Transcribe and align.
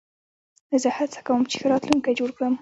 زه 0.81 0.89
هڅه 0.97 1.19
کوم، 1.27 1.41
چي 1.49 1.55
ښه 1.61 1.67
راتلونکی 1.73 2.17
جوړ 2.19 2.29
کړم. 2.37 2.53